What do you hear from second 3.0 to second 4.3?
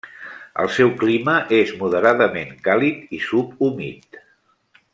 i subhumit.